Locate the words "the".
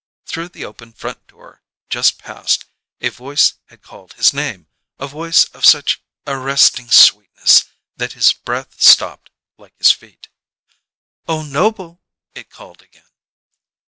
0.49-0.65